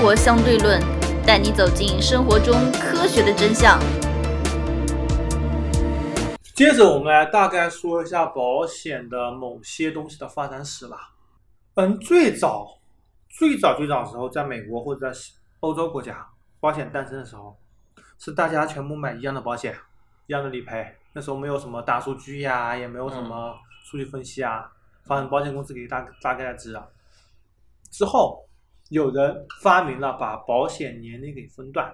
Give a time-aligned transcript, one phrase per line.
[0.00, 0.80] 活相对论》，
[1.26, 3.78] 带你走进生活中科学的真相。
[6.54, 11.12] 接着，我们来大概说一下保险的某些东西的发展史吧。
[11.74, 12.78] 嗯，最早、
[13.28, 15.18] 最早、最早的时候，在美国或者在
[15.60, 16.26] 欧洲国家，
[16.60, 17.54] 保险诞生的时候，
[18.18, 19.76] 是大家全部买一样的保险，
[20.26, 20.96] 一样的理赔。
[21.12, 24.72] 那时候没有什么大数据呀，也没有什么数据分析啊，
[25.04, 26.86] 反正保险公司给大大概知啊。
[27.90, 28.46] 之后，
[28.90, 31.92] 有人发明了把保险年龄给分段，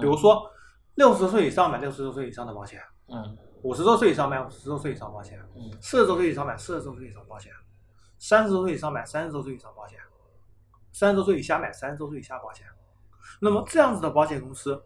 [0.00, 0.50] 比如说
[0.94, 3.36] 六十岁以上买六十岁以上的保险，嗯。
[3.62, 5.76] 五十多岁以上买五十多岁以上保险，嗯。
[5.80, 7.52] 四十多岁以上买四十多岁以上保险，
[8.18, 9.98] 三十多岁以上买三十多岁以上保险，
[10.92, 12.66] 三十周岁以下买三十周岁以下保险。
[13.40, 14.80] 那么这样子的保险公司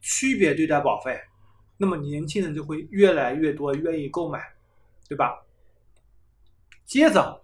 [0.00, 1.20] 区别对待保费，
[1.78, 4.38] 那么年轻人就会越来越多愿意购买，
[5.08, 5.42] 对吧？
[6.84, 7.42] 接着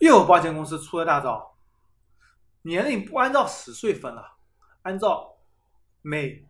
[0.00, 1.54] 又有保险公司出了大招，
[2.62, 4.36] 年龄不按照十岁分了，
[4.82, 5.34] 按照
[6.02, 6.44] 每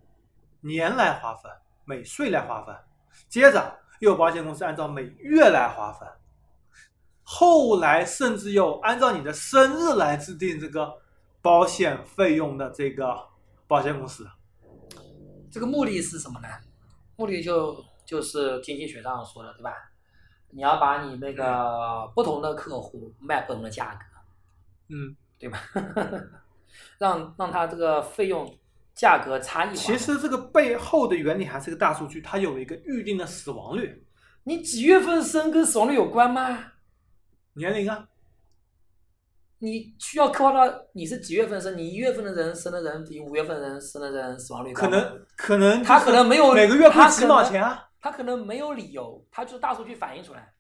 [0.61, 1.51] 年来划分，
[1.85, 2.77] 每岁来划分。
[3.29, 6.09] 接着又有保险公司按照每月来划分，
[7.23, 11.01] 后来甚至又按照你的生日来制定这个
[11.43, 13.27] 保险费用的这个
[13.67, 14.29] 保险公司。
[15.51, 16.49] 这个目的是什么呢？
[17.17, 19.73] 目的就就是经济学上说的，对吧？
[20.51, 24.01] 你要把你那个不同的客户卖不同的价格，
[24.89, 25.61] 嗯，对吧？
[26.99, 28.59] 让让他这个费用
[28.95, 29.75] 价格差异化。
[29.75, 34.05] 其实这个背后的原理还是个大数据，它有一个预定的死亡率、
[34.45, 36.73] 你几月份生跟死亡率有关吗？
[37.55, 38.09] 年龄啊。
[39.61, 47.89] 你需要刻画到你是几月份生，你一月份的人生的人比五月份的人生的人死亡率高可能可能他可能没有每个月花几毛钱啊？
[48.01, 50.53] 他可能没有理由，他就是大数据反映出来，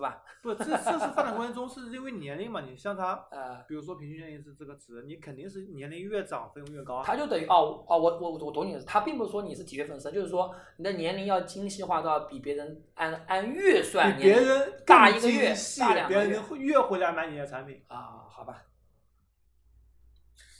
[0.00, 0.22] 是吧？
[0.42, 7.02] 不，这这是发展过程中是因为年龄嘛，你像他，呃，比如说平均年龄是这个值，你肯定是年龄越长费用越高啊。
[7.04, 17.84] 他就等于哦哦，我我我懂你的意思，他并不是说你是几月份生，就是说你的年龄要精细化到比别人按按月算比别人大一个月细大两个月别人会越回来买你的产品。
[17.88, 18.62] 啊，好吧，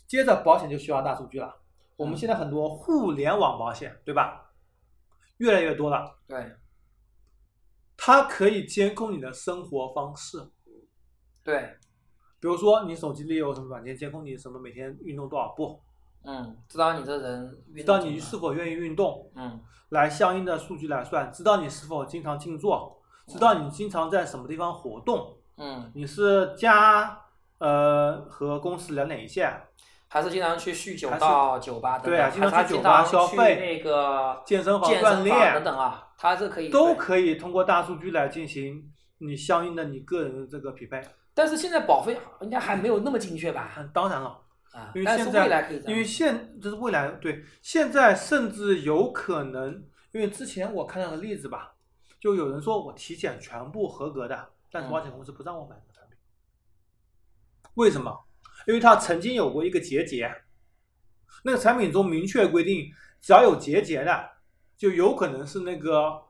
[0.07, 1.57] 接着保险就需要大数据了。
[1.97, 4.53] 我们嗯现在很多互联网保险，对吧？
[5.39, 6.39] 越来越多了，对
[8.03, 10.39] 它可以监控你的生活方式。
[11.45, 11.77] 对，
[12.41, 15.79] 比如说，你手机里有什么软件监控你什么每天运动多少步，
[16.25, 19.61] 嗯，知道你这人知道你是否愿意运动，嗯。
[19.91, 27.21] 来相应的数据来算，知道你是否经常静坐，知道你经常在什么地方活动，嗯，你是家
[27.59, 29.61] 呃和公司两点一线，
[30.13, 41.01] 还是经常去酗酒到酒吧等等，对啊经常去酒吧消费那个健身房锻炼房等等啊，它是可以都可以通过大数据来进行你相应的你个人的这个匹配。
[41.33, 43.73] 但是现在保费应该还没有那么精确吧？
[43.79, 44.31] 嗯，当然了，
[44.73, 51.75] 啊，但是因为现在未来可以因为现这是未来对，现在甚至有可能，因为之前我看到的例子吧，
[52.21, 56.19] 就有人说我体检全部合格的，但是嗯保险公司不让我买这个产品，
[57.75, 58.25] 为什么？
[58.67, 60.31] 因为它曾经有过一个结节，
[61.45, 62.91] 那个产品中明确规定，
[63.21, 64.29] 只要有结节的，
[64.77, 66.23] 就有可能是那个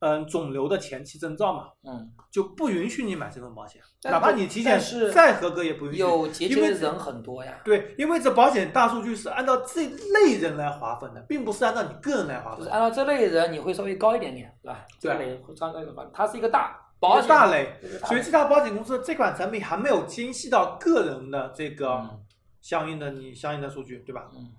[0.00, 12.58] 嗯肿瘤的前期征兆嘛，嗯，就不允许你买这份保险，哪怕你体检是再合格也不允许，有结节的人很多呀，对，因为这保险大数据是按照这类人来划分的，并不是按照你个人来划分。
[12.58, 14.84] 就是按照这类人你会稍微高一点点，对吧？
[14.98, 15.18] 这对啊。
[15.18, 17.74] 类会相对的话，它是一个大保险大类
[18.06, 22.24] 所以这家保险公司这款产品还没有精细到个人的这个嗯
[22.60, 24.30] 相应的你相应的数据，对吧？
[24.36, 24.52] 嗯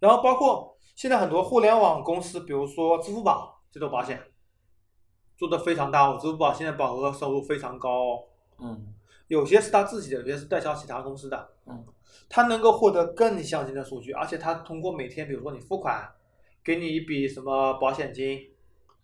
[0.00, 4.20] 然后包括现在很多互联网公司，比如说支付宝这种保险，
[5.36, 8.24] 做的非常大哦，支付宝现在保额收入非常高哦。
[8.58, 8.92] 嗯
[9.28, 11.52] 有些是他自己的，有些是代销其他公司的。
[11.66, 11.86] 嗯，
[12.28, 16.12] 他能够获得更详细的数据，而且他通过每天，比如说你付款，
[16.62, 18.50] 给你一笔什么保险金，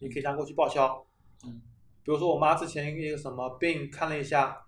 [0.00, 1.02] 你可以拿过去报销。
[1.46, 1.62] 嗯，
[2.08, 4.64] 比如说我妈之前一个什么病，看了一下，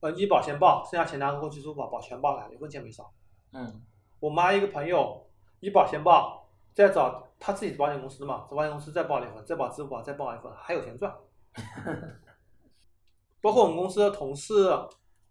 [0.00, 3.10] 呃，医保先报，剩下钱拿过去支付宝保全报了，一分钱没少。
[3.54, 3.80] 嗯
[4.18, 5.26] 我妈一个朋友，
[5.60, 11.10] 医保先报，再找他自己保险公司嘛，找保险公司再报了一份，再保支付宝再报一份，还有钱赚。
[13.40, 14.52] 包括我们公司的同事，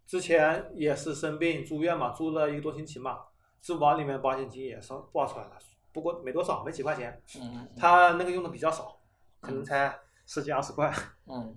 [0.07, 3.19] 之前也是生病住院嘛，住了一个多星期嘛，
[3.61, 5.51] 支付宝里面保险金也是报出来了，
[5.93, 8.97] 不过没多少，没几块钱，嗯他那个用的比较少，
[9.39, 9.95] 可能才
[10.29, 10.93] 十几二十块。
[11.25, 11.55] 嗯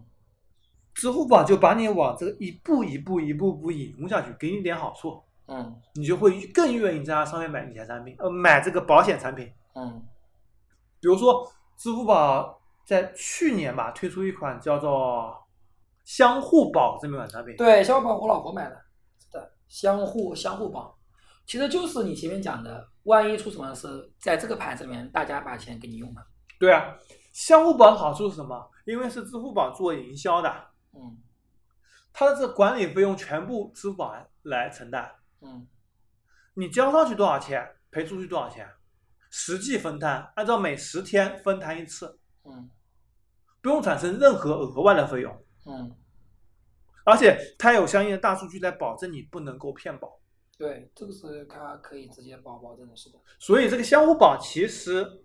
[0.94, 9.50] 支付宝就把你往这个一步一步一步步引入下去，给你点好处，嗯你就会更愿意在它上面买理财产品，呃，买这个保险产品。
[9.74, 10.02] 嗯
[11.00, 15.34] 比如说，支付宝在去年吧推出一款叫做
[16.04, 18.76] 相互保这么一款产品，对，相互保我老婆买的，
[19.18, 20.96] 是的，相互相互保，
[21.46, 26.22] 其实就是你前面讲的，万一出什么事，在这个盘子里面，大家把钱给你用了。
[26.60, 26.94] 对啊，
[27.32, 28.70] 相互宝的好处是什么？
[28.84, 31.18] 因为是支付宝做营销的，嗯
[32.12, 35.10] 它的这个管理费用全部支付宝来承担。
[35.40, 35.66] 嗯
[36.54, 38.68] 你交上去多少钱，赔出去多少钱，
[39.30, 42.70] 实际分摊，按照每十天分摊一次，嗯
[43.62, 45.96] 不用产生任何额外的费用，嗯，
[47.04, 50.20] 而且它有相应的大数据来保证你不能够骗保。
[50.58, 53.18] 对，这个是它可以直接保保证的，是的。
[53.38, 55.24] 所以这个相互保其实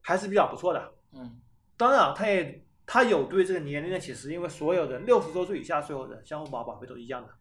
[0.00, 0.92] 还是比较不错的。
[1.12, 1.40] 嗯
[1.76, 7.32] 当然啊，它也他有对这个年龄的歧视，因为所有人六十周岁以下所有人相互保保费都一样的，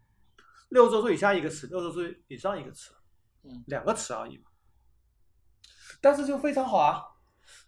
[0.69, 2.91] 六十周岁以下一个词，六十岁以上一个词，
[3.43, 4.45] 嗯两个词而已嘛。
[6.01, 7.03] 但是就非常好啊，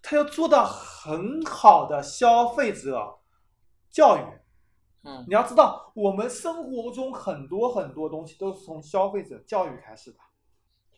[0.02, 3.20] 他要做到很好的消费者
[3.90, 4.22] 教育。
[5.04, 10.20] 嗯你要知道，我们生活中很多很多东西都是从消费者教育开始的。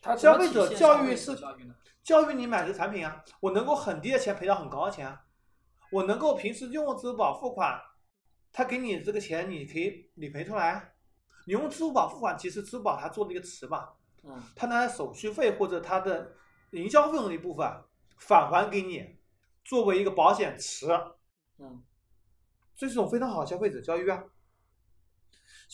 [0.04, 1.34] 它消费者教育是
[2.02, 5.22] 教育你买这个产品啊，我能够很低的钱赔到很高的钱啊，
[5.90, 7.80] 我能够平时用支付宝付款，
[8.52, 10.92] 他给你这个钱你可以理赔出来。
[11.46, 13.88] 你用支付宝付款，其实支付宝它做了一个池嘛，
[14.24, 16.34] 嗯它拿手续费或者它的
[16.72, 17.66] 营销费用的一部分
[18.18, 19.16] 返还给你，
[19.64, 20.88] 作为一个保险池，
[21.58, 21.82] 嗯
[22.76, 24.22] 这是一种非常好的消费者教育啊。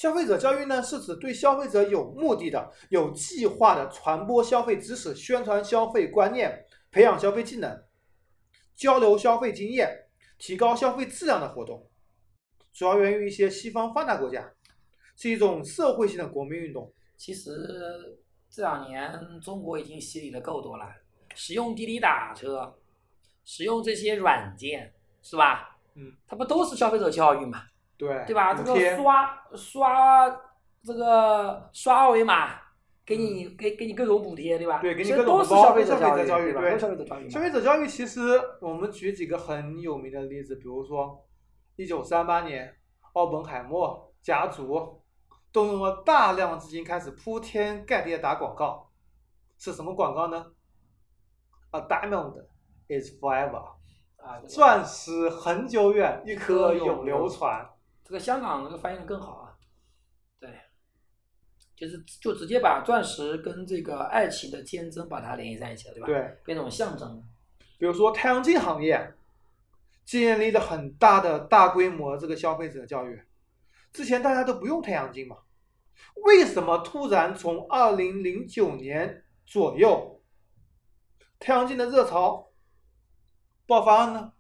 [0.00, 7.84] 消费者教育呢，是指对消费者有目的的、有计划的传播消费知识、宣传消费观念、培养消费技能、
[8.74, 9.94] 交流消费经验、
[10.38, 11.86] 提高消费质量的活动。
[12.72, 14.50] 主要源于一些西方发达国家，
[15.16, 16.90] 是一种社会性的国民运动。
[17.18, 17.52] 其实
[18.48, 19.12] 这两年
[19.42, 20.86] 中国已经洗礼的够多了，
[21.34, 22.74] 使用滴滴打车，
[23.44, 25.78] 使用这些软件，是吧？
[25.94, 27.64] 嗯，它不都是消费者教育嘛，
[28.00, 28.54] 对，对吧？
[28.54, 30.40] 这个刷刷
[30.82, 32.58] 这个刷二维码，
[33.04, 34.80] 给你给给你各种补贴，对吧？
[34.80, 36.26] 嗯对给你各种都是消费者教育对
[36.78, 37.28] 消费者教育。
[37.28, 41.26] 消费者教育其实我们举几个很有名的例子，比如说，
[41.76, 42.74] 一九三八年，
[43.12, 45.02] 奥本海默家族
[45.52, 48.90] 动用了大量资金开始铺天盖地的打广告，
[49.58, 50.46] 是什么广告呢
[51.72, 52.46] ？A diamond
[52.88, 53.74] is forever，
[54.16, 57.68] 啊，钻石恒久远，一颗永流传。
[58.10, 59.54] 这个香港那个翻译的更好啊，
[60.40, 60.50] 对，
[61.76, 67.24] 就是就直接把钻石跟这个爱情的坚贞把它联系在一起了，对吧？，对，变成象征。
[67.78, 69.14] 比如说太阳镜行业，
[70.04, 73.22] 建立了很大的大规模这个消费者教育。
[73.92, 75.36] 之前大家都不用太阳镜嘛，
[76.24, 80.20] 为什么突然从二零零九年左右，
[81.38, 82.50] 太阳镜的热潮
[83.68, 84.32] 爆发了呢？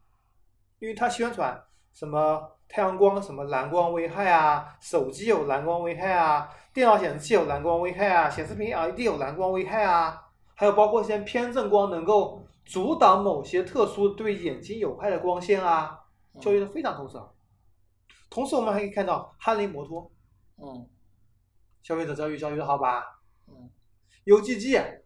[0.80, 1.62] 因为它宣传
[1.92, 15.98] 什么太阳光什么蓝光危害啊，手机有蓝光危害啊，电脑显示器有蓝光危害啊，显示屏 LED 有蓝光危害啊，还有包括一些偏振光能够阻挡某些特殊对眼睛有害的光线啊，
[16.40, 17.28] 教育的非常透彻。
[18.30, 20.08] 同时，我们还可以看到哈雷摩托
[20.58, 20.88] 嗯
[21.82, 23.68] 消费者教育教育的好吧嗯
[24.26, 25.00] ？UGG，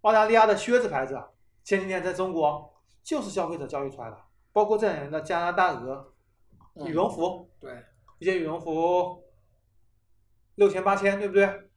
[0.00, 1.22] 澳大利亚的靴子牌子，
[1.62, 2.72] 前几年在中国
[3.02, 4.16] 就是消费者教育出来的，
[4.50, 6.12] 包括这两年的加拿大鹅嗯，
[6.86, 7.84] 羽绒服，对，
[8.18, 9.22] 一件羽绒服
[10.54, 11.68] 六千八千，对不对？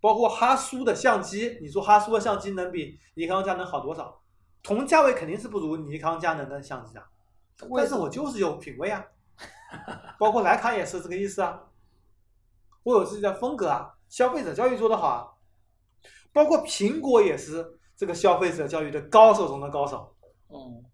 [0.00, 4.20] 包括哈苏的相机，你说哈苏的相机能比尼康佳能好多少？
[4.62, 7.08] 同价位肯定是不如尼康佳能的相机啊，
[7.76, 9.04] 但是我就是有品位啊。
[10.18, 11.68] 包括徕卡也是这个意思啊，
[12.82, 15.32] 我有自己的风格啊，消费者教育做得好啊。
[16.32, 20.14] 包括苹果也是这个消费者教育的高手中的高手。
[20.48, 20.84] 嗯，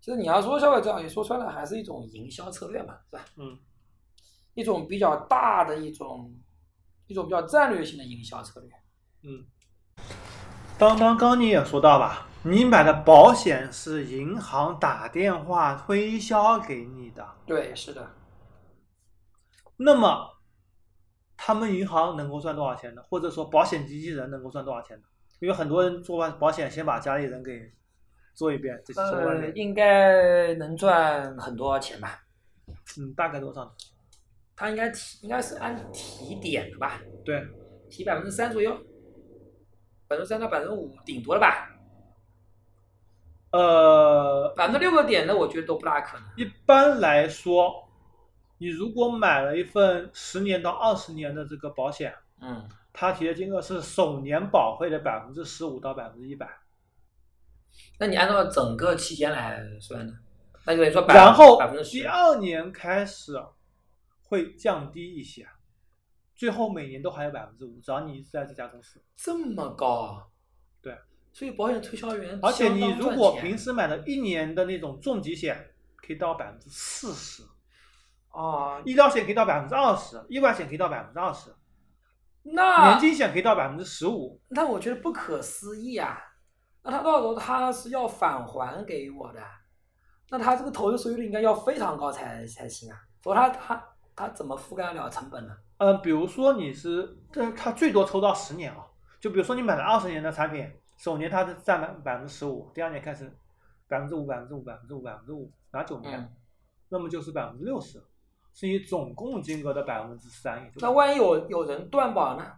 [0.00, 3.24] 其实你要说消费者教育，说穿了还是一种营销策略嘛，是吧？
[3.36, 3.58] 嗯，
[4.54, 6.34] 一种比较大的一种
[7.06, 8.70] 一种比较战略性的营销策略。
[9.22, 9.44] 嗯，
[10.78, 18.10] 当当刚你也说到吧，你买的保险是银行打电话推销给你的，对，是的，
[19.76, 20.38] 那么
[21.36, 23.02] 他们银行能够赚多少钱呢？
[23.10, 25.04] 或者说保险经纪人能够赚多少钱呢？
[25.40, 27.70] 因为很多人做完保险，先把家里人给
[28.40, 32.22] 做一遍，这些相关呃，应该能赚很多钱吧？
[32.98, 33.70] 嗯，大概多少呢？
[34.56, 37.02] 他应该提，应该是按提点的吧？
[37.22, 37.46] 对，
[37.90, 38.72] 提百分之三左右，
[40.08, 41.68] 百分之三到百分之五，顶多了吧？
[43.52, 46.26] 呃，百分之六个点的，我觉得都不大可能。
[46.38, 47.90] 一般来说，
[48.56, 56.48] 你如果买了一份十年到二十年的这个保险，嗯，它提的金额是首年保费的百分之十五到百分之一百，
[58.00, 60.12] 那你按照整个期间来算呢？
[60.64, 61.98] 那就等于说百然后百分之十。
[61.98, 63.34] 第二年开始
[64.22, 65.46] 会降低一些，
[66.34, 69.04] 最后每年都还有百分之五，只要你一直在这家公司。
[69.18, 70.24] 这么高啊？
[70.80, 70.96] 对，
[71.30, 77.42] 所以保险推销员而且你相当如果钱平时买的一年的那种重疾险，可以到百分之四十，
[78.30, 81.54] 啊，医疗险可以到百分之二十，意外险可以到百分之二十，
[82.44, 84.40] 那年金险可以到百分之十五。
[84.48, 86.18] 那我觉得不可思议啊！
[86.82, 89.40] 那他到时候他是要返还给我的，
[90.30, 93.84] 那他这个投资收益率应该要非常高才才行啊，否则他他
[94.14, 95.56] 他怎么覆盖得了成本呢？
[95.78, 98.86] 嗯，比如说你是，这他最多抽到十年啊。
[99.20, 103.30] 就比如说你买了二十年的产品，首年它是占百百分之十五，第二年开始
[103.86, 106.36] 百分之五、百分之五、百分之五、百分之五，拿九年，嗯，
[106.88, 108.02] 那么就是百分之六十，
[108.54, 112.50] 是你总共金额的百分之三，也就那万一有有人断保呢？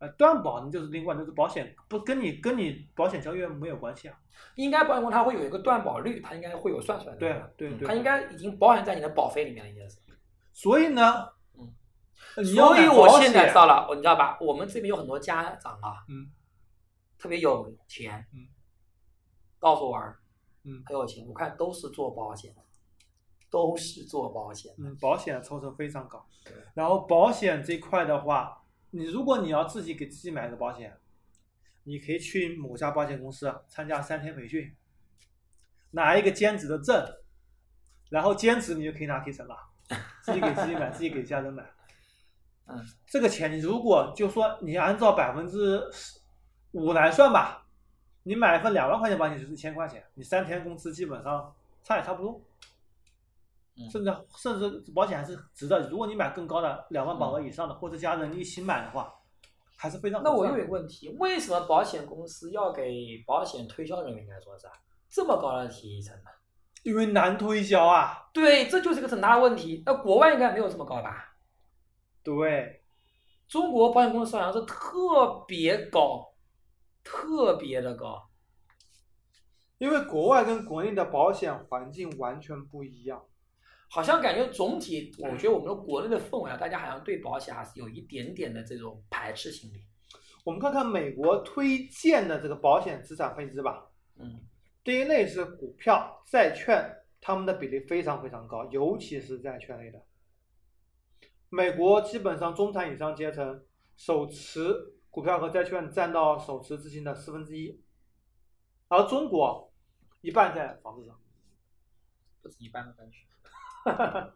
[0.00, 4.18] 呃断保那就是另外，就是保险不跟你跟你保险交易没有关系啊。
[4.56, 7.18] 应该保险公司它会有一个断保率，它应该会有算出来的。
[7.20, 10.00] 对对对嗯它应该已经保险在你的保费里面了，应该是。
[10.52, 11.28] 所以呢，
[12.36, 14.36] 嗯所以我现在知道了，你知道吧？
[14.40, 16.30] 我们这边有很多家长啊，嗯，
[17.18, 18.48] 特别有钱，嗯，
[19.58, 20.18] 告诉我儿，
[20.64, 22.62] 嗯很有钱，我看都是做保险的，
[23.50, 24.88] 都是做保险的。
[24.88, 26.54] 嗯，保险抽成非常高对。
[26.74, 28.59] 然后保险这块的话，
[28.90, 30.96] 你如果你要自己给自己买个保险，
[31.84, 34.74] 你可以去某家保险公司参加三天培训，
[35.92, 37.04] 拿一个兼职的证，
[38.08, 39.56] 然后兼职你就可以拿提成了，
[40.22, 41.64] 自己给自己买，自己给家人买。
[42.66, 45.82] 嗯，这个钱你如果就说你按照百分之
[46.72, 47.66] 五来算吧，
[48.22, 52.40] 你买一份两万块钱保险就是一千块钱，你三天工资基本上差也差不多。
[53.80, 55.88] 嗯甚至甚至保险还是值得。
[55.88, 59.12] 如果你买更高的两万保额以上的，或者家人一起买的话，
[59.76, 64.72] 还是非常那我又有一个问题，为什么保险公司要给保险推销人员来说是啊
[65.08, 66.30] 这么高的提成呢？
[66.82, 68.28] 因为难推销啊。
[68.32, 69.82] 对，这就是一个很大的问题。
[69.86, 71.34] 那国外应该没有这么高吧？
[72.22, 72.82] 对，
[73.48, 76.32] 中国保险公司好像是特别高，
[77.02, 78.28] 特别的高。
[79.78, 83.24] 因为国外跟国内的保险环境完全不一样。
[83.92, 89.82] 好像感觉总体，我觉得我们的国内的氛围啊，大家好像对保险还是有一点点的这种排斥心理。
[90.44, 93.90] 我们看看美国推荐的这个保险资产配置吧。
[94.16, 94.46] 嗯
[94.84, 100.00] 第一类是股票、债券，它们的比例非常非常高，尤其是债券类的。
[101.48, 103.62] 美国基本上中产以上阶层
[103.96, 104.72] 手持
[105.10, 107.78] 股票和债券占到手持资金的四分之一，
[108.88, 109.70] 而中国
[110.20, 111.20] 一半在房子上。
[112.40, 113.18] 不止一半的感觉。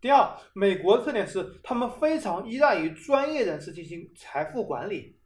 [0.00, 5.18] 第二，美国的特点是他们非常依赖于专业人士进行财富管理。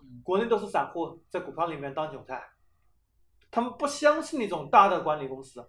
[0.00, 0.22] 嗯。
[0.24, 2.42] 国内都是散户在股票里面当韭菜，
[3.50, 5.60] 他们不相信那种大的管理公司，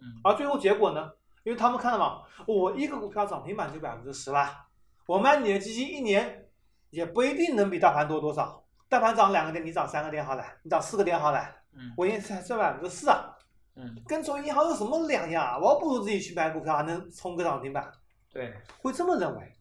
[0.00, 0.20] 嗯。
[0.22, 1.10] 而最后结果呢？
[1.44, 4.66] 因为他们看了嘛，我一个股票涨停板就百分之十吧，
[5.06, 6.48] 我买你的基金一年
[6.88, 11.92] 也不一定能比大盘多多少，大盘涨两个点，你涨三个点好了，你涨四个点好了，嗯。
[11.98, 13.33] 我一年才赚百分之四啊，
[13.76, 15.58] 嗯，跟从银行有什么两样啊？
[15.58, 17.92] 我不如自己去买股票，还能冲个涨停板，
[18.32, 19.52] 对，会这么认为。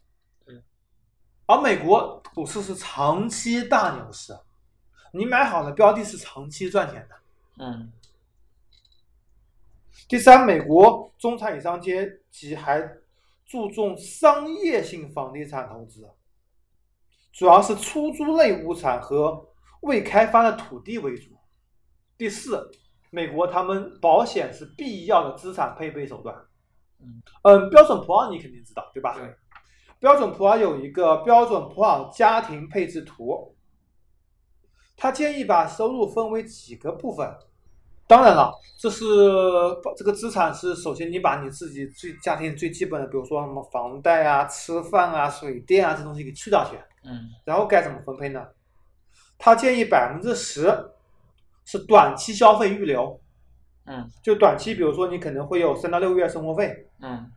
[0.45, 0.61] 对。
[1.47, 4.37] 而美国股市是长期大牛市，
[5.11, 7.15] 你买好的标的是长期赚钱的。
[7.57, 7.91] 嗯
[10.07, 12.97] 第三，美国中产以上阶级还
[13.45, 16.07] 注重商业性房地产投资，
[17.31, 19.47] 主要是出租类物产和
[19.81, 21.31] 未开发的土地为主。
[22.17, 22.69] 第四，
[23.13, 26.35] 美国他们保险是必要的资产配备手段。
[26.99, 29.13] 嗯嗯，标准普尔你肯定知道对吧？
[29.15, 29.35] 对。
[29.99, 33.55] 标准普尔有一个标准普尔家庭配置图，
[34.97, 37.31] 他建议把收入分为几个部分。
[38.07, 39.05] 当然了，这是
[39.95, 48.45] 这个资产是首先你把你自己最家庭最基本的，比如说什么房贷啊、吃饭啊、水电啊这东西给去掉去，嗯然后该怎么分配呢？
[49.37, 50.67] 他建议百分之十
[51.65, 53.19] 是短期消费预留，
[53.85, 56.87] 嗯就短期，比如说你可能会有三到六个月生活费。
[57.01, 57.29] 嗯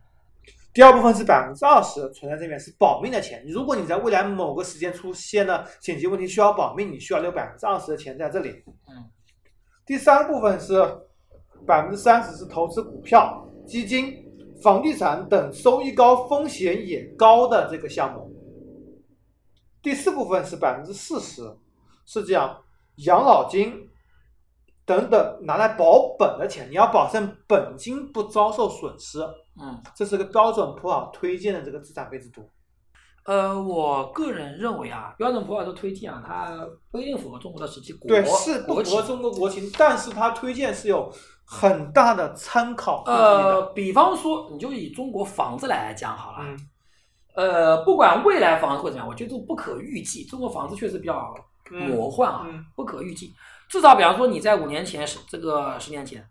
[0.73, 8.63] 第二部分是百分之二十存在这边是保命的钱，如果你在未来某个时间出现了紧急问题需要保命，你需要留百分之二十的钱在这里。
[8.87, 9.09] 嗯
[9.85, 10.75] 第三部分是
[11.65, 14.13] 百分之三十是投资股票、基金、
[14.61, 18.29] 房地产等收益高、风险也高的这个项目。
[19.81, 21.41] 第四部分是百分之四十
[22.05, 22.61] 是这样
[22.97, 23.89] 养老金
[24.87, 29.19] 等等拿来保本的钱，你要保证本金不遭受损失。
[29.61, 29.79] 嗯。
[29.93, 32.49] 这是个标准普尔推荐的这个资产配置图。
[33.25, 41.11] 呃，我个人认为啊，标准普尔的推荐啊，它不一定符合中国的实际国对，是不符合中国国情，但是它推荐是有
[41.45, 43.13] 很大的参考意义的。
[43.13, 46.57] 呃，比方说，你就以中国房子来讲好了，嗯
[47.35, 50.23] 呃，不管未来房子会怎样，我觉得都不可预计。
[50.23, 51.35] 中国房子确实比较
[51.69, 53.33] 魔幻啊，嗯不可预计。
[53.69, 56.25] 至少比方说你在五年前十这个十年前，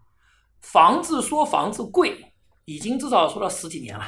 [0.63, 2.33] 房子说房子贵，
[2.65, 4.05] 已经至少说了十几年了。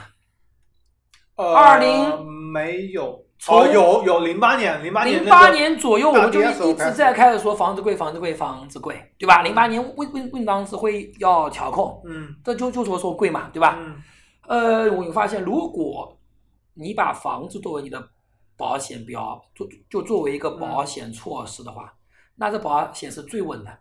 [1.37, 9.42] 呃二零没有，从哦有有零八年零八年零八年左右，我们就一直在开始说房子贵，房子贵，房子贵，对吧？
[9.42, 13.76] 零八年为为为当时会要调控，嗯这就就说说贵嘛，对吧？
[13.78, 14.02] 嗯
[14.49, 16.18] 呃，我发现，如果
[16.75, 18.02] 你把房子作为你的
[18.56, 21.94] 保险标，作就作为一个保险措施的话，
[22.38, 23.78] 那这保险是最稳的。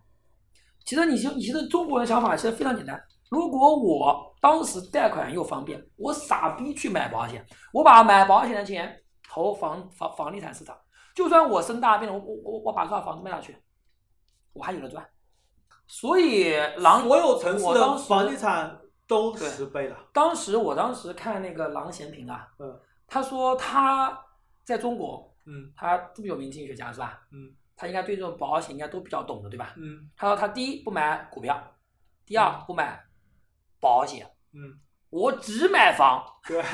[0.84, 3.02] 其实你就你其实中国人想法其实非常简单。
[3.30, 8.98] 如果我当时贷款又方便，我傻逼去买保险，我把买保险的钱
[9.28, 10.78] 投房房房地产市场，
[11.14, 13.58] 就算我生大病了，我我我我把这套房子卖下去，
[14.54, 15.06] 我还有的赚。
[15.88, 19.98] 所以狼所有城市的房地产都对十倍了。
[20.14, 24.18] 当时我当时看那个郎咸平啊，嗯他说他
[24.64, 27.20] 在中国，嗯他这么有名经济学家是吧？
[27.34, 29.74] 嗯他应该对这种保险应该都比较懂的，对吧？
[29.78, 31.62] 嗯他说他第一不买股票，
[32.26, 33.00] 第二不买
[33.80, 34.80] 保险，嗯，
[35.12, 36.26] 我只买房。
[36.48, 36.62] 对。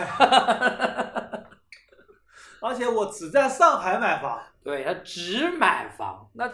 [2.62, 6.50] 而且我只在上海买房，对他只买房，那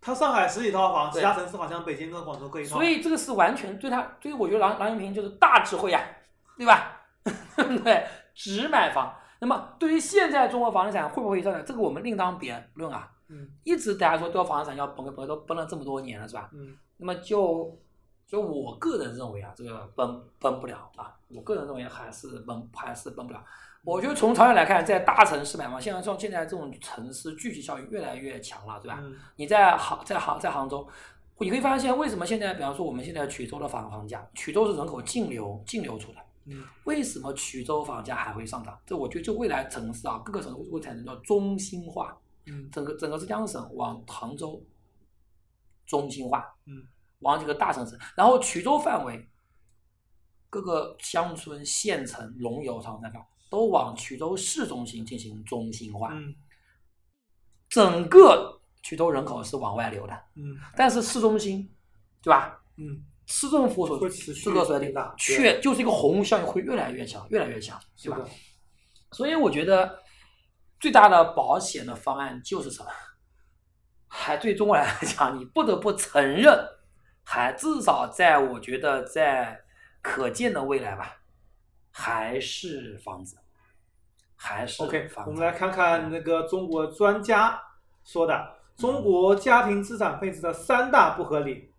[0.00, 2.74] 他上海十几套房，其他城市好像北京跟广州各一套。
[2.74, 6.02] 所以这个是完全对他，所以我觉得郎郎咸平就是大智慧啊，
[6.58, 7.00] 对吧？
[7.84, 8.04] 对，
[8.34, 9.16] 只买房。
[9.38, 13.08] 那么对于现在中国房地产会不会上涨，这个我们另当别论啊。
[13.32, 16.50] 嗯一直大家说都房地产要崩崩，都崩了这么多年了，是吧？
[16.52, 17.76] 嗯那么就
[18.26, 23.42] 就我个人认为啊，这个崩崩不了啊，我个人认为还是崩还是崩不了。
[23.84, 29.00] 我觉得从长远来看，在大城市买房，现在像现在这种城市聚集效应越来越强了，对吧？
[29.02, 30.86] 嗯你在杭在杭在杭州，
[31.38, 38.78] 你会发现为什么现在，比方说我们现在衢州的房房价，衢州是人口净流净流出的，嗯为什么衢州房价还会上涨？
[38.86, 42.70] 这我觉得就未来城市啊，各个城市会产生叫中心化，嗯。
[42.70, 44.64] 整个整个浙江省往杭州
[45.86, 46.86] 中心化，嗯，
[47.20, 49.28] 往这个大城市，然后衢州范围
[50.48, 56.34] 各个乡村、县城、龙游、长三角都往衢州市中心进行中心化，嗯。
[57.68, 61.72] 整个衢州人口是往外流的，嗯但是市中心，
[62.20, 62.62] 对吧？
[62.76, 68.28] 嗯，市政府所这个所谓增大的确就是一个红木效应会越来越强，越来越强，对吧？，
[69.12, 70.01] 所以我觉得
[70.82, 72.90] 最大的保险的方案就是什么？
[74.08, 76.58] 还对中国来讲，你不得不承认，
[77.22, 79.60] 还至少在我觉得在
[80.02, 81.18] 可见的未来吧，
[81.92, 83.36] 还是房子，
[84.34, 85.30] 还是 OK，房子。
[85.30, 87.56] 我们来看看那个中国专家
[88.02, 91.72] 说的中国家庭资产配置的三大不合理。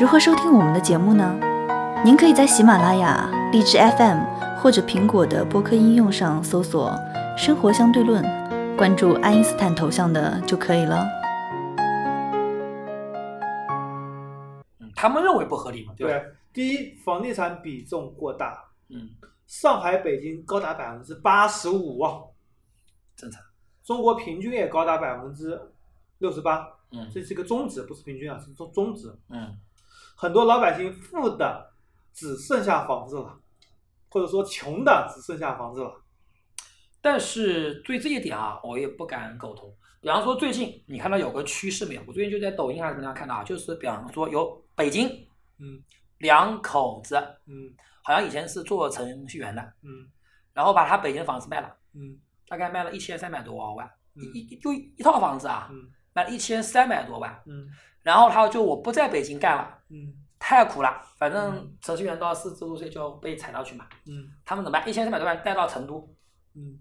[0.00, 1.38] 如何收听我们的节目呢？
[2.02, 6.96] 您可以在喜马拉雅、荔枝 FM 或者苹果的播客应用上搜索
[7.36, 8.22] “生活相对论”，
[8.78, 11.04] 关注爱因斯坦头像的就可以了。
[14.78, 16.12] 嗯他们认为不合理嘛，对吧？
[16.12, 19.10] 对，第一，房地产比重过大，嗯，
[19.48, 22.00] 上海、北京高达百分之八十五，
[23.16, 23.42] 正常。
[23.82, 25.60] 中国平均也高达百分之
[26.18, 29.12] 六十八，嗯这是一个中值，不是平均啊，是中中值。
[29.28, 29.58] 嗯
[30.14, 31.72] 很多老百姓富的
[32.14, 33.36] 只剩下房子了，
[34.12, 35.90] 或者说穷的只剩下房子了。
[37.00, 39.74] 但是对这一点啊，我也不敢苟同。
[40.00, 42.02] 比方说，最近你看到有个趋势没有？
[42.06, 45.08] 我最近就在抖音还是怎么样看到啊，就是比方说有北京
[45.58, 45.82] 嗯
[46.18, 47.72] 两口子，嗯
[48.02, 50.06] 好像以前是做程序员的，嗯
[50.52, 53.90] 然后把他北京的房子卖了，嗯大概卖了一千三百多万，
[54.34, 57.42] 一就一套房子啊，嗯卖了一千三百多万。
[57.46, 57.66] 嗯
[58.02, 61.78] 然后他就我不在北京干了，嗯太苦了，反正嗯。
[61.80, 63.86] 程序员到四十多岁就要被裁掉去嘛。
[64.06, 64.28] 嗯。
[64.44, 64.88] 他们怎么办？
[64.88, 66.12] 一千三百多万带到成都，
[66.54, 66.80] 嗯。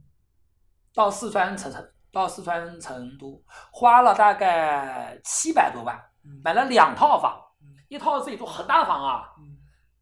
[0.96, 5.96] 到四川成成到四川成都，花了大概七百多万，
[6.26, 6.42] 嗯。
[6.44, 9.60] 买了两套房嗯，一套自己住很大的房啊，嗯。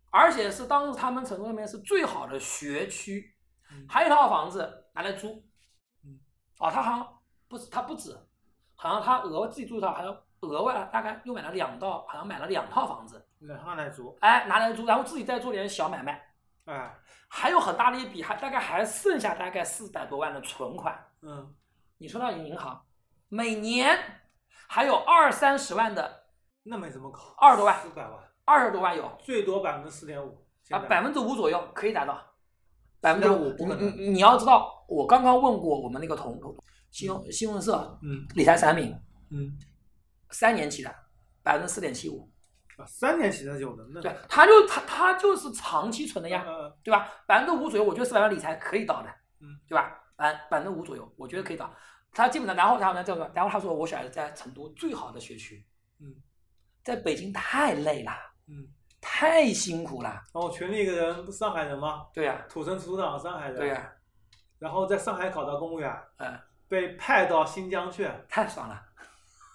[0.09, 3.35] 而且是当时他们成都那边是最好的学区
[3.71, 5.43] 嗯，还有一套房子拿来租，
[6.05, 6.17] 嗯，
[6.59, 7.07] 哦，他好像
[7.47, 8.17] 不是他不止，
[8.75, 16.21] 好像他额外自己住一套，还有额外大概又买了两套，好像买了两套房子，两套来租，哎，拿来租，然后自己再做点小买卖，
[16.65, 16.95] 哎
[17.27, 20.97] 还有很大的一笔，还大概还剩下大概四百多万的存款。
[21.21, 21.55] 嗯
[21.97, 22.81] 你说到银行，
[23.27, 23.97] 每年
[24.67, 26.23] 还有二三十万的，
[26.63, 32.19] 那没怎么搞，二十多万，四百万，二十多万有最多百分之四点五啊，百分之五左右可以达到，
[32.99, 33.57] 百分之4.5五。
[33.57, 36.55] 不可能你你你要知道，我刚刚问过我们那个同同
[36.89, 38.95] 新闻新闻社嗯理财产品
[39.29, 39.55] 嗯
[40.31, 40.95] 三年期的
[41.43, 42.29] 百分之四点七五，
[42.79, 44.01] 啊三年期的有能的。
[44.01, 47.07] 对，他就他他就是长期存的呀，呃，对吧？
[47.27, 49.09] 百分之五左右，我觉得四百万理财可以到的，
[49.41, 49.99] 嗯，对吧？
[50.15, 51.73] 百百分之五左右，我觉得可以到。
[52.11, 55.65] 他基本上，然后他呢这个，然后他说我小孩子在成都最好的学区，
[55.99, 56.15] 嗯
[56.83, 58.11] 在北京太累了，
[58.47, 58.67] 嗯，
[58.99, 62.07] 太辛苦了，然后群里一个人不是上海人吗？
[62.13, 63.57] 对呀、土生土长上海人。
[63.57, 63.91] 对呀、
[64.57, 68.81] 然后在上海考到公务员，嗯，被派到新疆去，太爽了，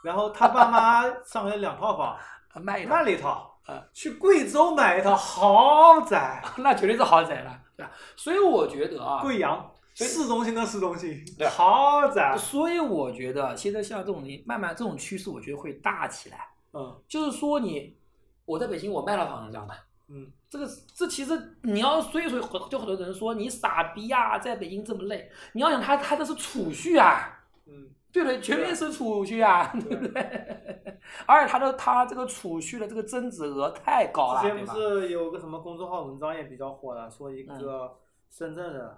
[0.04, 2.16] 然后他爸妈上海两套房，
[2.60, 2.90] 卖一套。
[2.90, 3.50] 卖了一套。
[3.66, 7.90] 嗯，去贵州买一套豪宅， 那绝对是豪宅了，对吧？
[8.14, 16.46] 所以我觉得啊，贵阳市中心的市中心对，豪宅，所以我觉得现在像这种慢慢这种趋势，我觉得会大起来。
[16.74, 16.94] 嗯。
[17.08, 17.96] 就是说你
[18.44, 19.74] 我在北京我卖了房子这样的，
[20.08, 20.30] 嗯。
[20.50, 22.38] 这个这其实你要所以说
[22.68, 28.40] 就很多人说你傻逼啊，在北京这么累，你要想他他这是储蓄啊，嗯，对不对？
[28.40, 31.00] 绝对是储蓄啊， 对不对？
[31.26, 34.72] 而且他的他这个储蓄的这个增值额太高了，之前不？
[34.72, 37.98] 是有个什么公众号文章也比较火的，说一嗯个
[38.30, 38.88] 深圳人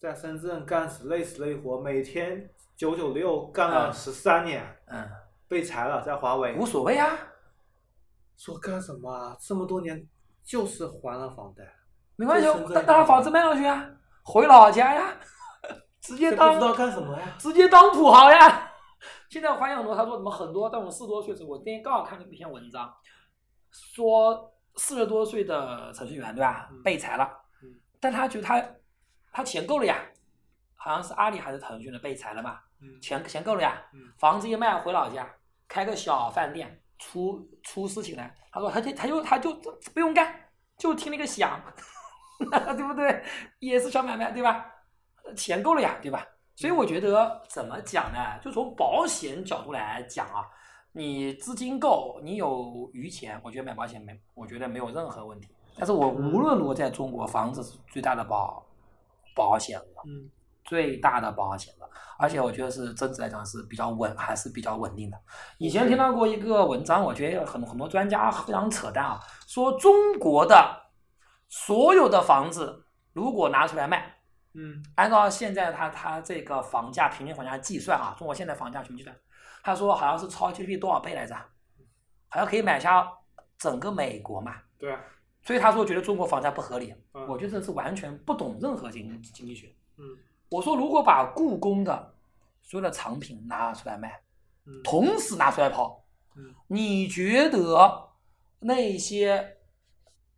[0.00, 5.06] 在深圳干死累死累活，每天九九六干了嗯十三年，嗯，
[5.46, 6.64] 被裁了，在华为无。
[6.64, 7.10] 所谓啊，
[8.38, 9.36] 说干什么啊？
[9.38, 10.02] 这么多年
[10.42, 11.62] 就是还了房贷，
[12.16, 13.86] 没关系把把房子卖了去啊，
[14.24, 15.14] 回老家呀，
[16.06, 17.34] 直接当这不知道干什么呀？
[17.38, 18.72] 直接当土豪呀！
[19.28, 22.94] 现在我发现很多，他说什么很多，在我们四十多岁的时候，我今天刚好看了一篇文章，
[23.72, 26.68] 说四十多岁的程序员对吧？
[26.70, 26.82] 嗯。
[26.82, 27.28] 被裁了。
[27.62, 28.64] 嗯，但他觉得他
[29.32, 30.00] 他钱够了呀，
[30.76, 33.00] 好像是阿里还是腾讯的被裁了吧，嗯。
[33.00, 33.82] 钱钱够了呀。
[33.92, 35.28] 嗯，房子一卖回老家，
[35.68, 39.52] 开个小饭店，出出事情来，他说他就他就他就
[39.92, 41.60] 不用干，就听那个响，
[42.38, 43.22] 对不对？
[43.58, 44.72] 也是小买卖对吧？
[45.34, 46.26] 钱够了呀，对吧？
[46.54, 48.18] 所以我觉得怎么讲呢？
[48.42, 50.46] 就从保险角度来讲啊，
[50.92, 55.48] 你资金够，你有余钱，我觉得买保险没，我觉得没有任何问题。
[55.76, 58.64] 但是我无论如何在中国，房子是最大的保
[59.34, 60.30] 保险了，嗯
[60.64, 65.20] 最大的保险了，而且我觉得是增值来讲是比较稳，还是比较稳定的。
[65.58, 70.56] 以前听到过一个文章，我觉得很很多专家非常扯淡啊，说中国的
[71.48, 74.15] 所有的房子如果拿出来卖，
[74.56, 79.14] 嗯按照现在他他这个房价平均房价计算啊，中国现在房价平均计算，
[79.62, 81.34] 他说好像是超 GDP 多少倍来着？
[82.28, 83.06] 好像可以买下
[83.58, 84.56] 整个美国嘛。
[84.78, 85.00] 对啊，
[85.42, 89.74] 所以他说觉得中国房价不合理，嗯我觉得这是完全不懂任何经经济学。
[89.98, 90.04] 嗯
[90.48, 92.14] 我说如果把故宫的
[92.62, 94.20] 所有的藏品拿出来卖，
[94.64, 96.02] 嗯同时拿出来抛，
[96.34, 98.08] 嗯你觉得
[98.60, 99.58] 那些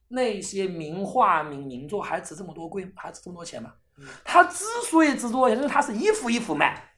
[0.08, 3.74] 那些名画名名作还值这么多贵，还值这么多钱吗？
[3.98, 6.94] 嗯它之所以值多也，就是他是一幅一幅卖，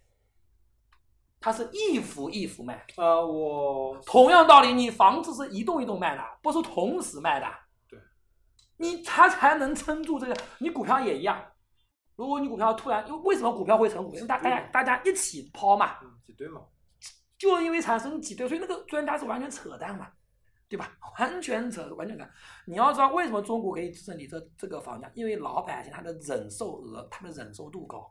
[1.41, 2.87] 他是一幅一幅卖。
[2.97, 7.47] 呃，我同样道理，你房子是一栋一栋卖的，不是同时卖的。
[7.89, 7.99] 对，
[8.77, 10.37] 你他才能撑住这个。
[10.59, 11.43] 你股票也一样，
[12.17, 14.15] 如果你股票突然，因为为什么股票会成股？
[14.15, 16.61] 因为大大家大家一起抛嘛，嗯挤兑嘛，
[17.39, 20.07] 就是因为产生挤兑，所以那个专家是完全扯淡嘛，
[20.70, 20.88] 对吧？
[21.18, 22.24] 完全扯，完全扯。
[22.64, 25.11] 你要知道为什么中国可以支撑你这这个房价？
[25.14, 28.09] 因为老百姓他的忍受额，他的忍受度高，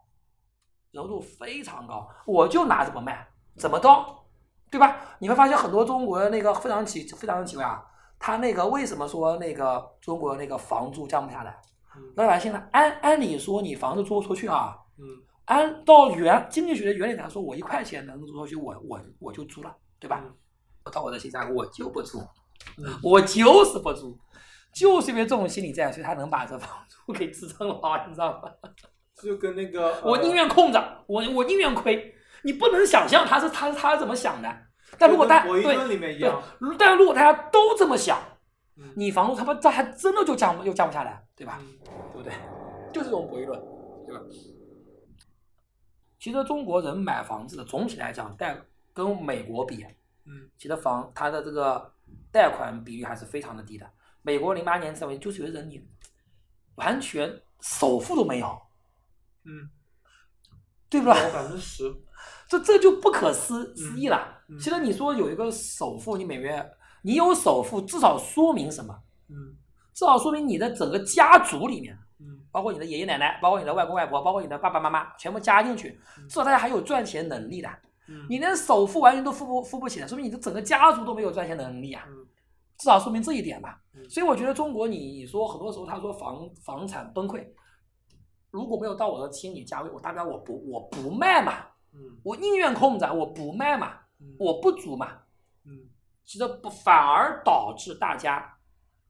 [0.92, 2.06] 忍受度非常高。
[2.26, 4.06] 我就拿怎么卖，怎么着，
[4.70, 5.00] 对吧？
[5.20, 7.82] 你会发现很多中国的那个非常奇非常奇怪啊，
[8.20, 11.58] 他那个为什么说那个中国那个房租降不下来？
[11.96, 15.06] 嗯老百姓呢，按按理说你房子租出去啊，嗯
[15.46, 20.22] 按到原经济学的原理来说，我一块钱能租出去，我我我就租了，对吧？
[20.92, 22.28] 到我的心上，我就不租，嗯
[23.04, 24.18] 我就是不租，
[24.74, 28.52] 就是因为这种心理在，所以他能把这房租给支撑牢，你知道吗？
[29.22, 32.16] 就跟那个 我宁愿空着，我我宁愿亏。
[32.44, 34.58] 你不能想象他是他他是怎么想的，
[34.98, 38.18] 但如果大对博弈论里面一对样，，如但如果大家都这么想，
[38.78, 41.60] 嗯你房租他妈这还真的就降不就降不下来，对吧？
[41.60, 41.68] 嗯
[42.14, 42.34] 对不对？
[42.94, 43.60] 就是这种博弈论，
[44.08, 44.22] 对吧？
[46.18, 49.86] 其实中国人买房子总体来讲，但跟美国比，
[50.26, 51.94] 嗯其实房它的这个
[52.32, 53.90] 贷款比率还是非常的低的。
[54.22, 55.84] 美国零八年成为，就是有的人你
[56.76, 58.62] 完全首付都没有，
[59.46, 59.70] 嗯，
[60.90, 61.14] 对不对？
[61.14, 61.84] 百分之十，
[62.48, 64.36] 这这就不可思思议了。
[64.50, 69.00] 嗯其实你说有一个首付，你每月你有首付，至少说明什么？
[69.30, 69.56] 嗯
[69.94, 77.70] 至少说明你的整个家族里面，嗯包括你的爷爷奶奶，包括你的外公外婆，包括你的爸爸妈妈，全部加进去，嗯至少大家还有赚钱能力的。
[78.10, 82.04] 嗯，你连首付完全都付不付不起来，说明你的整个家族都没有赚钱能力啊。
[82.08, 82.26] 嗯
[82.80, 83.78] 至少说明这一点吧。
[83.94, 87.46] 嗯所以我觉得中国你你说很多时候他说房房产崩溃，
[88.52, 95.12] 如果没有到我的心理价位，我大不了我不我不卖嘛，嗯我宁愿空着，我不卖嘛，嗯我不租嘛。
[95.66, 95.90] 嗯
[96.26, 98.58] 其实不反而导致大家，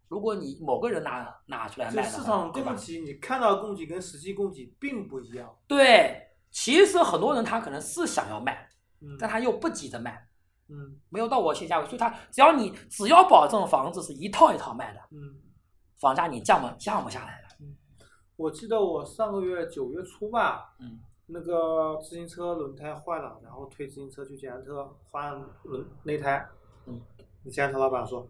[0.07, 2.63] 如果你某个人拿拿出来这卖的话，市场供？
[2.75, 5.47] 给，你看到的供给跟实际供给并不一样。
[5.67, 8.67] 对，其实很多人他可能是想要卖，
[9.01, 10.27] 嗯但他又不急着卖，
[10.67, 15.35] 嗯没有到我线下位，所以他只要你只要保证房子是一套一套卖的，嗯，
[15.99, 17.49] 房价你降不降不下来的。
[18.35, 25.33] 我记得我上个月九月初吧，嗯，那个自行车轮胎坏了，然后推自行车去捷安特换
[25.63, 26.47] 轮内胎。
[26.85, 27.01] 嗯，
[27.43, 28.25] 那捷安特老板说：“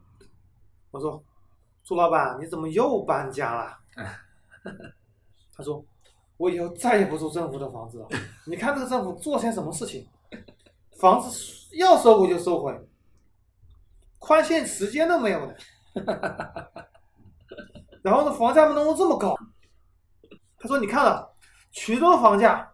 [0.90, 1.24] 我说，
[1.84, 3.78] 朱老板你怎么又搬家了？
[5.56, 5.86] ”他说
[6.38, 8.08] ：“我以后再也不住政府的房子了。
[8.48, 10.08] 你看这个政府做些什么事情，
[11.00, 11.30] 房子
[11.78, 12.74] 要收回就收回，
[14.18, 15.56] 宽限时间都没有的。
[18.02, 19.36] 然后呢，房价弄得这么高。”
[20.60, 21.34] 他说：“你看了，
[21.74, 22.70] 衢州房价，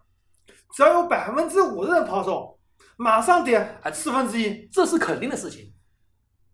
[0.74, 2.58] 只要有百分之五的人抛售，
[2.96, 4.66] 马上跌四分之一。
[4.72, 5.72] 这是肯定的事情，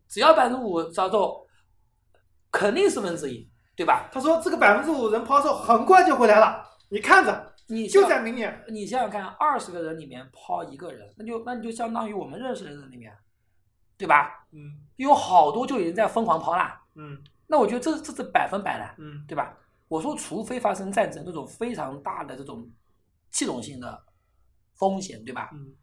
[0.09, 1.47] 只要百分之五销售，
[2.51, 4.11] 肯定四分之一，对吧？
[4.13, 8.63] 他说这个百分之五人抛售很快就回来了，你看着，就你就在明年。
[8.69, 13.17] 你想想看，二十个人里面抛一个人，那就那你就相当于我们认识的人里面，
[13.97, 14.47] 对吧？
[14.53, 16.79] 嗯有好多就已经在疯狂抛啦。
[16.95, 19.57] 嗯那我觉得这这是百分百的，嗯对吧？
[19.89, 22.71] 我说，除非发生战争这种非常大的这种
[23.31, 24.05] 系统性的
[24.75, 25.51] 风险，对吧？
[25.55, 25.75] 嗯。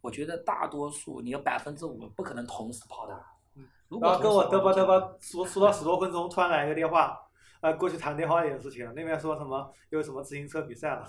[0.00, 3.14] 我觉得大多数你有百分之五不可能同时抛的。
[3.54, 3.68] 嗯。
[3.88, 7.16] 如果跟我嘚吧嘚吧，说说到十多分钟，突然来一个电话，
[7.60, 11.06] 呃，过去谈电话也有事情了，那边说什么有什么自行车比赛了。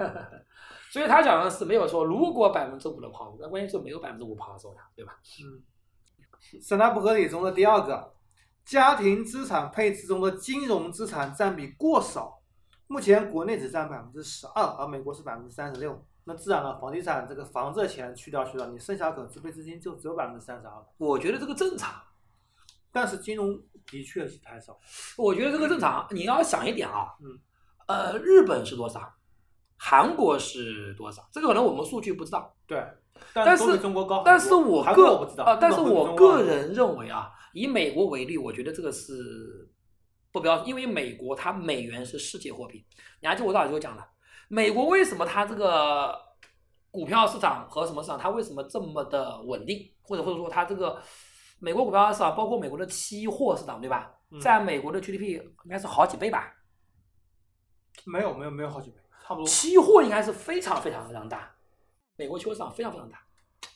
[0.92, 5.18] 所以他讲的是没有说如果百分之五的抛售，那关键是没有百分之五抛售的，对吧？
[5.42, 5.62] 嗯。
[6.60, 8.14] 三大不合理中的第二个，
[8.64, 12.40] 家庭资产配置中的金融资产占比过少。
[12.86, 16.06] 目前国内只占百分之十二，而美国是百分之三十六。
[16.24, 20.72] 那自然了，房地产这个房子的钱去掉去了，你剩下可支配资金就只有百分之三十二。
[20.98, 22.00] 我觉得这个正常，
[22.94, 24.78] 但是金融的确是太少。
[25.18, 26.06] 我觉得这个正常。
[26.12, 27.38] 你要想一点啊，嗯，
[27.88, 29.12] 呃，日本是多少？
[29.76, 31.28] 韩国是多少？
[31.32, 32.54] 这个可能我们数据不知道。
[32.66, 32.82] 对，
[33.34, 34.22] 但是中国高。
[34.24, 39.68] 但是我个我不知道啊，但是我个人认为啊，以美国为例，我觉得这个是
[40.32, 42.86] 不标准，因为美国它美元是世界货币。
[43.20, 44.06] 你还记得我早就讲了，
[44.48, 46.16] 美国为什么它这个
[46.90, 51.02] 股票市场和什么市场，它为什么这么的稳定，或者或者说它这个
[51.64, 54.12] 美国股票市场，包括美国的期货市场，对吧？
[54.38, 56.52] 在美国的 GDP 应该是好几倍吧？
[58.04, 59.46] 没有没有没有好几倍，差不多。
[59.46, 61.50] 期货应该是非常非常非常大，
[62.16, 63.18] 美国期货市场非常非常大。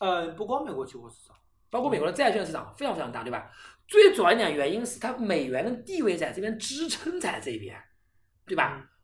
[0.01, 1.35] 呃，不光美国期货市场，
[1.71, 3.51] 包括美国的债券市场非常非常大，对吧？
[3.87, 7.75] 最主要一点原因是它美元的地位在这边支撑在这边，
[8.45, 8.85] 对吧？
[8.85, 8.98] 它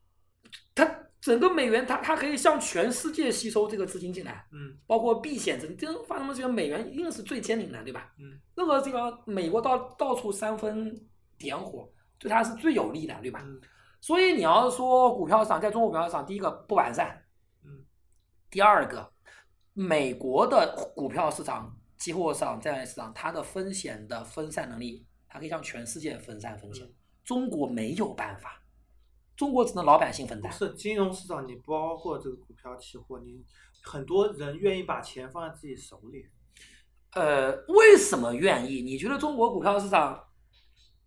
[1.25, 8.13] 整个美元它它可以向全世界吸收这个资金进来，嗯包括避险资金，这发生的这个美元一定是最坚挺的，对吧？
[8.19, 10.95] 嗯任何地方美国到到处煽风
[11.39, 13.41] 点火，对它是最有利的，对吧？
[13.43, 13.59] 嗯
[14.03, 17.19] 所以你要说股票市场在中国股票市场，第一个不完善，
[17.65, 17.83] 嗯，
[18.51, 19.11] 第二个，
[19.73, 26.85] 美国的股票市场、期货市场、债券市场，它的风险的分散能力，它可以向全世界分散风险。
[26.85, 28.63] 嗯中国没有办法，
[29.37, 30.53] 中国只能老百姓分担。
[30.53, 33.45] 不是金融市场，你包括这个股票、期货，你
[33.83, 36.27] 很多人愿意把钱放在自己手里。
[37.13, 38.83] 呃，为什么愿意？
[38.83, 40.21] 你觉得中国股票市场，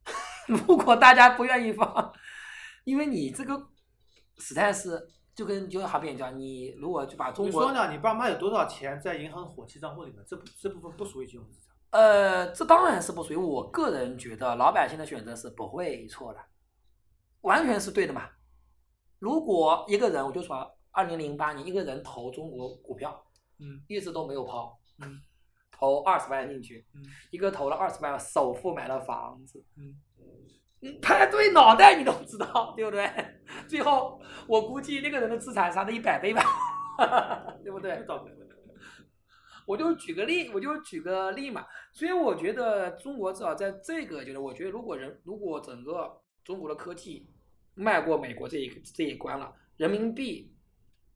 [0.48, 2.14] 如果大家不愿意放，
[2.86, 3.68] 因为你这个
[4.38, 7.92] 实在是就跟就好比讲，你如果就把中国你说呢？
[7.92, 10.24] 你爸妈有多少钱在银行活期账户里面？
[10.26, 11.76] 这不这部分不属于金融市场。
[11.92, 13.36] 呃，这当然是不属于。
[13.36, 16.40] 我个人觉得老百姓的选择是不会错的，
[17.42, 18.30] 完全是对的嘛。
[19.20, 23.26] 如果一个人，我就说，二零零八年一个人投中国股票，
[23.60, 25.22] 嗯一直都没有抛，嗯，
[25.72, 29.96] 投二十万进去，嗯一个投了二十万，首付买了房子，嗯
[30.82, 33.10] 嗯，拍对脑袋你都知道，对不对？
[33.68, 36.44] 最后我估计那个人的资产上的一百倍吧，
[37.64, 38.06] 对不对？
[39.66, 41.66] 我就举个例，我就举个例嘛。
[41.92, 47.30] 所以我觉得中国至少在这个就是，我觉得如果人如果整个中国的科技
[47.74, 50.50] 迈过美国这一这一关了，人民币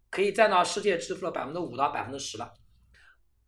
[0.09, 2.51] 可以占到世界支付的百分之五到百分之十了。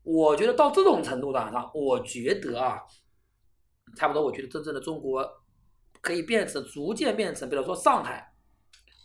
[0.01, 2.79] 我觉得到这种程度上，我觉得啊，
[3.97, 5.29] 差不多，我觉得真正的中国
[5.99, 8.33] 可以变成逐渐变成，比如说上海、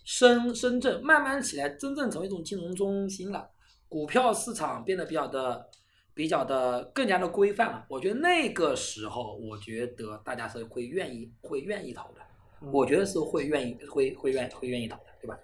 [0.04, 3.50] 深深圳慢慢起来，真正成为一种金融中心了。
[3.88, 5.68] 股票市场变得比较的、
[6.14, 7.84] 比较的更加的规范了。
[7.90, 12.27] 我觉得那个时候，我觉得大家是会愿意、会愿意投的。
[12.60, 15.38] 我觉得是会愿意、会会愿会愿意投的，对吧？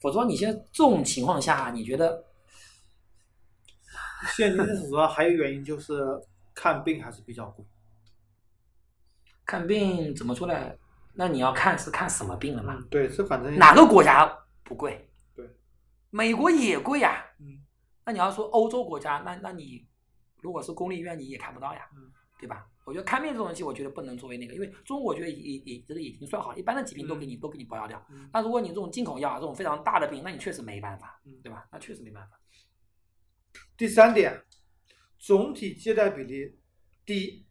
[0.00, 2.24] 否则你现在这种情况下，你觉得
[4.36, 6.02] 现在主要还有原因就是
[6.54, 7.64] 看病还是比较贵。
[9.46, 10.54] 看病怎么说呢？
[11.14, 12.74] 那你要看是看什么病了嘛？
[12.78, 14.26] 嗯，对，这反正哪个国家
[14.62, 15.08] 不贵？
[15.34, 15.48] 对，
[16.10, 17.24] 美国也贵呀。
[17.38, 17.58] 嗯
[18.04, 19.86] 那你要说欧洲国家，那那你
[20.40, 22.66] 如果是公立医院，你也看不到呀，嗯对吧？
[22.90, 28.04] 我觉得看病这种东西，我觉得不能作为那个，因为中国我觉得也也也这个已经算好，一般的疾病都给你、都给你包药掉。
[28.10, 31.68] 嗯那如果你这种进口药，这种非常大的病，那你确实没办法，嗯对吧？
[31.70, 32.40] 那确实没办法。
[33.76, 34.44] 第三点，
[35.20, 36.58] 总体借贷比例
[37.06, 37.46] 低，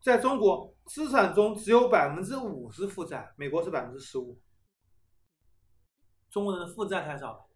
[0.00, 4.40] 在中国资产中只有百分之五是负债，美国是百分之十五。
[6.30, 7.46] 中国人的负债太少了，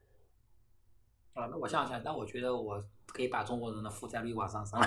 [1.33, 4.87] 啊，那我想想，那我觉得我可以把中国人的负债率往上升了。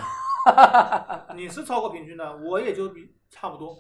[1.36, 3.78] 你是超过平均的，我也就比差不多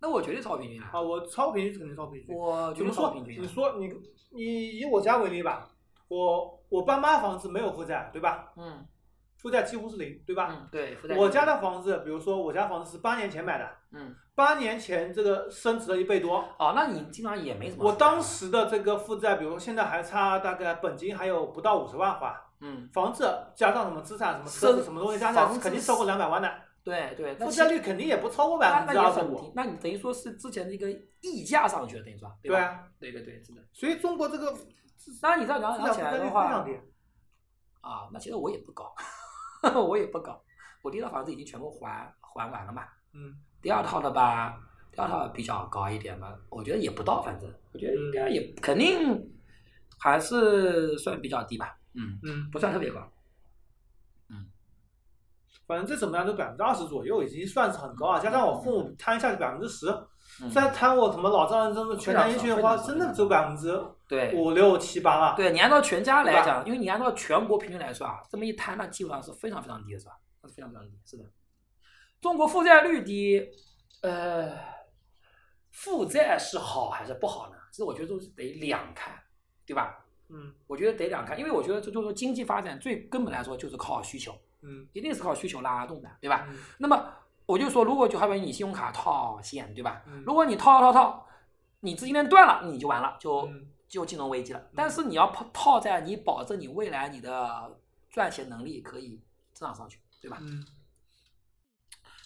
[0.00, 0.90] 那我绝对超平均啊！
[0.92, 2.36] 啊，我超平均肯定超平均。
[2.36, 3.10] 我怎么说？
[3.10, 3.40] 平均啊。
[3.40, 3.92] 你说你
[4.32, 5.68] 你以我家为例吧，
[6.08, 8.52] 我我爸妈房子没有负债，对吧？
[8.56, 8.86] 嗯
[9.38, 10.48] 负债几乎是零，对吧？
[10.50, 16.44] 嗯，对，负债我家的房子，比如说我家房子是八年前买的，嗯八年前这个升值了一倍多。
[16.58, 17.84] 哦，那你基本上也没什么。
[17.84, 29.52] 我当时的这个负债，比如说现在还差大概本金还有不到五十万花，嗯，房子加上什么资产、什么车子、什么东西加起来肯定超过两百万的，对对，负债率肯定也不超过那百分之二十五。。
[29.54, 30.90] 那你等于说是之前的一个
[31.20, 32.56] 溢价上去了，等于说，对吧？
[32.56, 33.62] 对啊，对对对，是的。
[33.72, 34.52] 所以中国这个
[35.22, 36.66] 当然你这样聊聊起来的话。
[37.80, 38.92] 啊，那其实我也不高，
[39.80, 40.42] 我也不高，
[40.82, 42.82] 我第一套房子已经全部还还完了嘛。
[43.14, 44.60] 嗯，第二套的吧，
[44.92, 49.32] 第二套比较高一点吧，我觉得也不到，反正我觉得应该也肯定
[49.98, 53.00] 还是算比较低吧，嗯，嗯，不算特别高。
[54.30, 54.46] 嗯
[55.66, 58.18] 反正这怎么样都百分之二十左右，已经算是很高了。
[58.18, 59.86] 加上我父母摊下去百分之十，
[60.40, 65.36] 嗯再摊我什么老丈人这么全家一去的话，真的只有百分之对五六七八了。
[65.36, 70.12] 对，你按照全家来讲，因为你按照全国平均来说啊，这么一摊，那基本上是非常非常低的，是吧？
[70.40, 71.24] 那是非常非常低，是的。
[72.22, 73.46] 中国负债率低，
[74.00, 74.50] 呃，
[75.70, 77.56] 负债是好还是不好呢？
[77.70, 79.14] 其实我觉得都是得两看，
[79.66, 80.02] 对吧？
[80.30, 86.46] 嗯我觉得得两看，因为我觉得这就是说经济发展最根本来说就是靠需求，嗯，一定是靠需求拉动的，对吧？
[86.48, 87.12] 嗯那么
[87.46, 90.02] 我就说，如果就好比你信用卡套现，对吧？
[90.06, 91.26] 嗯如果你套套套，
[91.80, 94.62] 你资金链断了，你就完了，就、嗯就金融危机了。
[94.76, 97.78] 但是你要套套在你保证你未来你的
[98.10, 99.18] 赚钱能力可以
[99.54, 100.38] 增长上去，对吧？
[100.42, 100.64] 嗯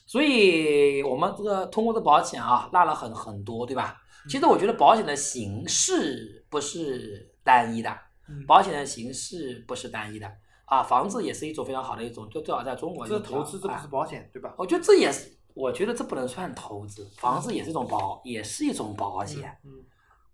[0.05, 3.97] 所以我们这个通过这保险啊，拉了很很多，对吧？
[4.29, 7.91] 其实我觉得保险的形式不是单一的，
[8.29, 10.31] 嗯，保险的形式不是单一的
[10.65, 14.55] 啊，房子也是一种非常好的一种，就最好在中国这是投资，这不啊是保险，对吧？
[14.59, 19.57] 我觉得这也是，我觉得这不能算投资，房子也是一种保，也是一种保险。
[19.65, 19.71] 嗯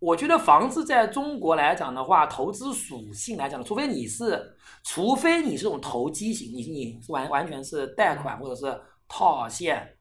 [0.00, 9.96] 我觉得房子在中国来讲的话，投资属性来讲，除非你是，除非你是这种投机型，你你是完完全是贷款或者是套现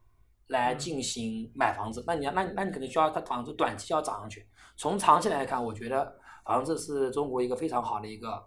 [0.50, 4.48] 来进行买房子，那你要那那你可能需要它房子短期要涨上去。
[4.76, 6.16] 从长期来看，我觉得
[6.48, 8.42] 房子是中国一个非常好的一个，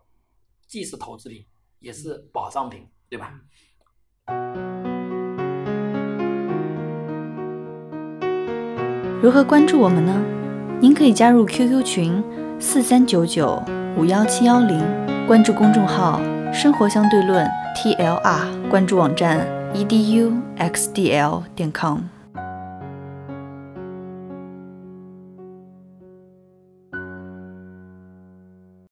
[0.67, 1.45] 既是投资品，
[1.81, 3.31] 也是保障品，对吧？
[9.23, 10.19] 如何关注我们呢？
[10.81, 12.25] 您可以加入 QQ 群
[12.59, 13.63] 四三九九
[13.99, 14.81] 五幺七幺零，
[15.27, 16.19] 关注公众号
[16.55, 22.05] “生活相对论 ”TLR，关注网站 eduxdl 点 com。